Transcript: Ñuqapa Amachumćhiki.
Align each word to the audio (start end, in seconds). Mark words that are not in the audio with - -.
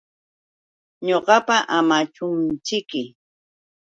Ñuqapa 1.07 1.55
Amachumćhiki. 1.77 3.03